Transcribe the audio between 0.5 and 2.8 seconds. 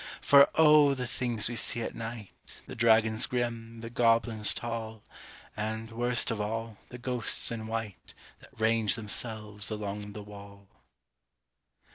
O! the things we see at night The